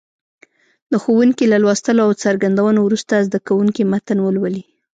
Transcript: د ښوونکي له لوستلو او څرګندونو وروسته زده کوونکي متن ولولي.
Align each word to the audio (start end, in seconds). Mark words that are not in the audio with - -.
د 0.91 0.93
ښوونکي 1.03 1.45
له 1.53 1.57
لوستلو 1.63 2.01
او 2.07 2.11
څرګندونو 2.23 2.79
وروسته 2.83 3.25
زده 3.27 3.39
کوونکي 3.47 3.83
متن 3.91 4.17
ولولي. 4.21 4.63